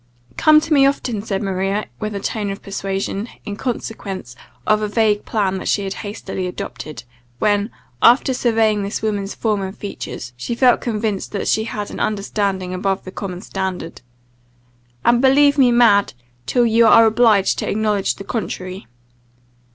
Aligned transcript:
"Come 0.35 0.59
to 0.61 0.73
me 0.73 0.87
often," 0.87 1.21
said 1.21 1.43
Maria, 1.43 1.85
with 1.99 2.15
a 2.15 2.19
tone 2.19 2.49
of 2.49 2.63
persuasion, 2.63 3.27
in 3.45 3.55
consequence 3.55 4.35
of 4.65 4.81
a 4.81 4.87
vague 4.87 5.25
plan 5.25 5.59
that 5.59 5.67
she 5.67 5.83
had 5.83 5.93
hastily 6.01 6.47
adopted, 6.47 7.03
when, 7.37 7.69
after 8.01 8.33
surveying 8.33 8.81
this 8.81 9.03
woman's 9.03 9.35
form 9.35 9.61
and 9.61 9.77
features, 9.77 10.33
she 10.35 10.55
felt 10.55 10.81
convinced 10.81 11.33
that 11.33 11.47
she 11.47 11.65
had 11.65 11.91
an 11.91 11.99
understanding 11.99 12.73
above 12.73 13.03
the 13.03 13.11
common 13.11 13.41
standard, 13.43 14.01
"and 15.05 15.21
believe 15.21 15.59
me 15.59 15.71
mad, 15.71 16.13
till 16.47 16.65
you 16.65 16.87
are 16.87 17.05
obliged 17.05 17.59
to 17.59 17.69
acknowledge 17.69 18.15
the 18.15 18.23
contrary." 18.23 18.87